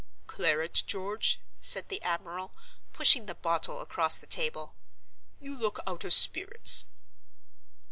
"Claret, 0.25 0.81
George?" 0.87 1.39
said 1.59 1.89
the 1.89 2.01
admiral, 2.01 2.53
pushing 2.91 3.27
the 3.27 3.35
bottle 3.35 3.81
across 3.81 4.17
the 4.17 4.25
table. 4.25 4.73
"You 5.39 5.55
look 5.55 5.79
out 5.85 6.03
of 6.03 6.11
spirits." 6.11 6.87